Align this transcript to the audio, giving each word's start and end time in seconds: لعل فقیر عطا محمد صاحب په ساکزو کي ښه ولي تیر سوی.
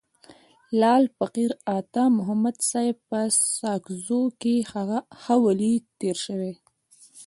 لعل 0.79 1.05
فقیر 1.19 1.51
عطا 1.77 2.05
محمد 2.17 2.57
صاحب 2.69 2.97
په 3.09 3.19
ساکزو 3.59 4.21
کي 4.41 4.55
ښه 5.21 5.35
ولي 5.45 5.73
تیر 5.99 6.17
سوی. 6.27 6.53